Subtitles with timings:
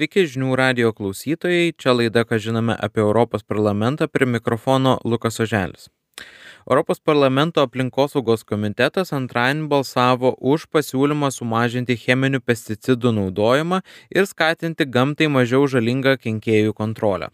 [0.00, 5.90] Sveiki žinių radio klausytojai, čia laida, ką žinome apie Europos parlamentą, prie mikrofono Lukas Oželis.
[6.64, 13.82] Europos parlamento aplinkosaugos komitetas antradienį balsavo už pasiūlymą sumažinti cheminių pesticidų naudojimą
[14.16, 17.28] ir skatinti gamtai mažiau žalingą kenkėjų kontrolę.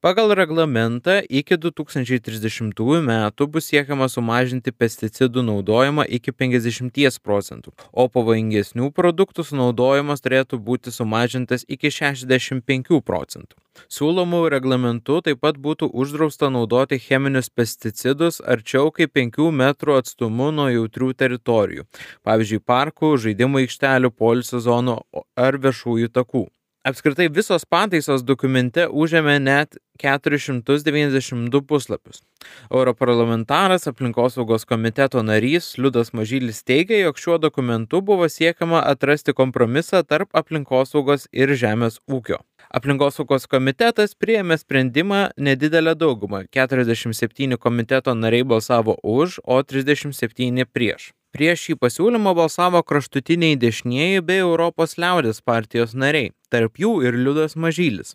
[0.00, 8.92] Pagal reglamentą iki 2030 metų bus siekiama sumažinti pesticidų naudojimą iki 50 procentų, o pavojingesnių
[8.94, 13.58] produktų sunaudojimas turėtų būti sumažintas iki 65 procentų.
[13.86, 20.68] Siūlomų reglamentų taip pat būtų uždrausta naudoti cheminius pesticidus arčiau kaip 5 metrų atstumu nuo
[20.72, 21.86] jautrių teritorijų,
[22.26, 25.00] pavyzdžiui, parkų, žaidimų aikštelių, polisio zonų
[25.38, 26.46] ar viešųjų takų.
[26.88, 32.22] Apskritai visos pataisos dokumente užėmė net 492 puslapius.
[32.70, 40.32] Europarlamentaras aplinkosaugos komiteto narys Liudas Mažylis teigia, jog šiuo dokumentu buvo siekiama atrasti kompromisą tarp
[40.40, 42.40] aplinkosaugos ir žemės ūkio.
[42.72, 51.12] Aplinkosaugos komitetas priėmė sprendimą nedidelę daugumą- 47 komiteto nariai balsavo už, o 37 prieš.
[51.36, 57.52] Prieš šį pasiūlymą balsavo kraštutiniai dešinieji bei Europos liaudės partijos nariai, tarp jų ir Liudas
[57.64, 58.14] Mažylis.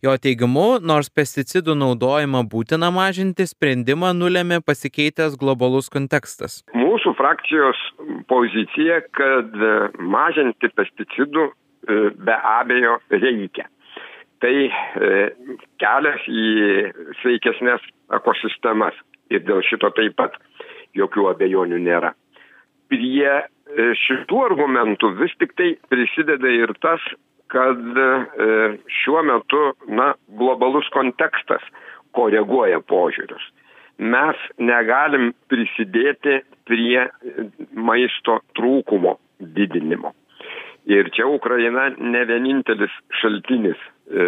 [0.00, 6.62] Jo teigimu, nors pesticidų naudojimą būtina mažinti, sprendimą nulėmė pasikeitęs globalus kontekstas.
[6.72, 7.84] Mūsų frakcijos
[8.32, 9.52] pozicija, kad
[10.00, 13.68] mažinti pesticidų e, be abejo reikia.
[14.40, 15.14] Tai e,
[15.76, 16.50] kelias į
[17.20, 17.84] sveikesnės
[18.16, 18.96] ekosistemas
[19.28, 20.40] ir dėl šito taip pat
[20.96, 22.16] jokių abejonių nėra
[22.90, 23.44] prie e,
[24.06, 27.02] šitų argumentų vis tik tai prisideda ir tas,
[27.52, 28.08] kad e,
[29.02, 31.64] šiuo metu, na, globalus kontekstas
[32.16, 33.44] koreguoja požiūrius.
[33.96, 37.06] Mes negalim prisidėti prie
[37.72, 40.12] maisto trūkumo didinimo.
[40.86, 43.78] Ir čia Ukraina ne vienintelis šaltinis,
[44.10, 44.26] e,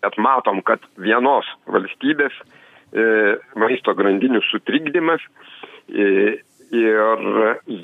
[0.00, 2.34] bet matom, kad vienos valstybės
[3.54, 5.22] maisto grandinių sutrikdymas
[6.70, 7.24] ir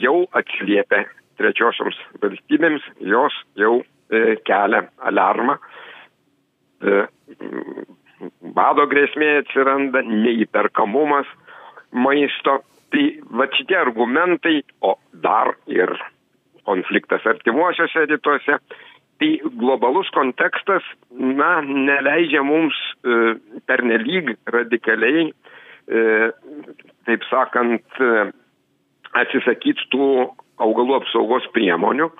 [0.03, 1.05] jau atsiliepia
[1.37, 5.59] trečiosioms valstybėms, jos jau e, kelia alarmą.
[6.81, 7.05] E,
[8.57, 11.29] bado grėsmė atsiranda, neįperkamumas
[11.93, 12.61] maisto.
[12.95, 13.05] Tai
[13.35, 15.91] va šitie argumentai, o dar ir
[16.67, 18.59] konfliktas artimuosiuose rytuose,
[19.19, 23.37] tai globalus kontekstas, na, neleidžia mums e,
[23.69, 26.03] pernelyg radikaliai, e,
[27.09, 28.29] taip sakant, e,
[29.23, 30.09] atsisakyti tų
[30.63, 32.11] augalų apsaugos priemonių.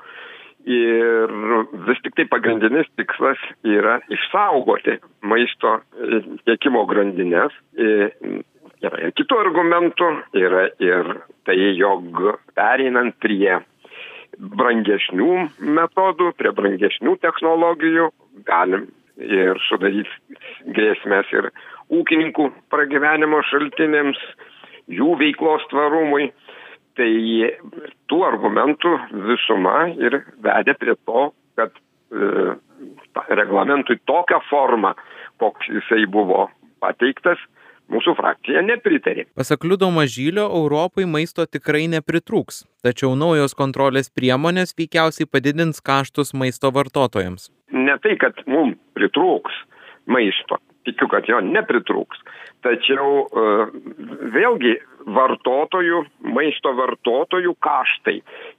[0.67, 1.31] Ir
[1.87, 6.19] vis tik tai pagrindinis tikslas yra išsaugoti maisto e,
[6.49, 7.55] tiekimo grandinės.
[7.79, 8.11] E,
[8.83, 10.11] yra ir kitų argumentų,
[10.43, 11.13] yra ir
[11.47, 12.19] tai, jog
[12.59, 13.61] pereinant prie
[14.37, 15.47] brangesnių
[15.79, 18.11] metodų, prie brangesnių technologijų,
[18.49, 20.11] galim ir sudaryti
[20.77, 21.49] grėsmės ir
[21.95, 24.19] ūkininkų pragyvenimo šaltinėms,
[24.93, 26.31] jų veiklos tvarumui.
[26.97, 27.11] Tai
[28.09, 28.93] tų argumentų
[29.27, 31.27] visuma ir vedė prie to,
[31.59, 32.55] kad e,
[33.37, 34.95] reglamentui tokią formą,
[35.43, 36.47] koks jisai buvo
[36.81, 37.41] pateiktas,
[37.93, 39.27] mūsų frakcija nepritarė.
[39.39, 46.73] Pasak Liudo Mažylio, Europai maisto tikrai nepritrūks, tačiau naujos kontrolės priemonės veikiausiai padidins kaštus maisto
[46.75, 47.51] vartotojams.
[47.77, 49.63] Ne tai, kad mums pritrūks
[50.11, 52.23] maisto, tikiu, kad jo nepritrūks,
[52.67, 53.47] tačiau e,
[54.35, 56.01] vėlgi vartotojų,
[56.35, 58.17] maisto vartotojų kaštai.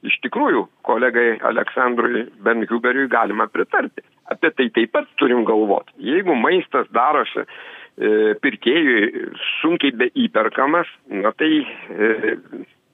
[0.08, 4.06] Iš tikrųjų, kolegai Aleksandrui Benhuberiui galima pritarti.
[4.32, 5.94] Apie tai taip pat turim galvoti.
[6.04, 9.28] Jeigu maistas darosi e, pirkėjui
[9.62, 12.32] sunkiai be įperkamas, na tai e,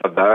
[0.03, 0.27] tada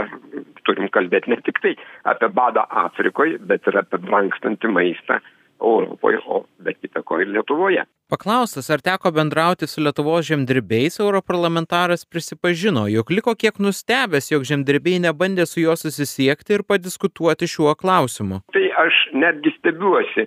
[0.67, 1.75] turim kalbėti ne tik tai
[2.09, 5.21] apie badą Afrikoje, bet ir apie brangstantį maistą
[5.59, 7.84] Europoje, o be kita ko ir Lietuvoje.
[8.09, 15.03] Paklaustas, ar teko bendrauti su Lietuvos žemdirbiais, europarlamentaras prisipažino, jog liko kiek nustebęs, jog žemdirbiai
[15.05, 18.41] nebandė su juo susisiekti ir padiskutuoti šiuo klausimu.
[18.57, 20.25] Tai aš netgi stebiuosi,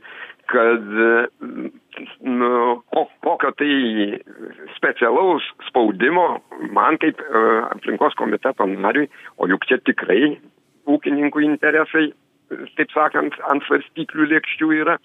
[0.54, 0.94] kad
[2.22, 2.54] nu,
[3.26, 3.74] kokio tai
[4.78, 6.28] specialaus spaudimo
[6.78, 9.10] man kaip uh, aplinkos komiteto nariui,
[9.42, 10.36] o juk čia tikrai
[10.86, 12.12] ūkininkų interesai
[12.78, 14.98] taip sakant, ant svarstyklių lėkščių yra.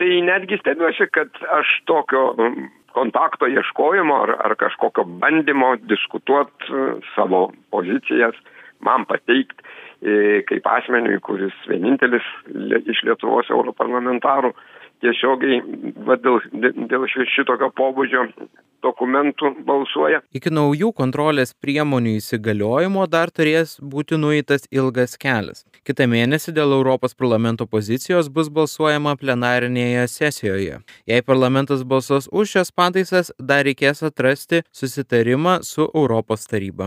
[0.00, 2.64] Tai netgi stebiuosi, kad aš tokio um,
[2.96, 8.34] kontakto ieškojimo ar, ar kažkokio bandymo diskutuoti uh, savo pozicijas
[8.84, 9.64] man pateikti
[10.04, 12.26] e, kaip asmeniui, kuris vienintelis
[12.84, 14.52] iš Lietuvos europarlamentarų
[15.04, 15.60] tiesiogiai
[16.06, 16.40] va, dėl,
[16.90, 18.26] dėl šitokio pobūdžio
[18.84, 20.20] dokumentų balsuoja.
[20.36, 25.64] Iki naujų kontrolės priemonių įsigaliojimo dar turės būti nueitas ilgas kelias.
[25.84, 30.78] Kita mėnesį dėl Europos parlamento pozicijos bus balsuojama plenarinėje sesijoje.
[31.04, 36.82] Jei parlamentas balsuos už šias pataisas, dar reikės atrasti susitarimą su Europos taryba.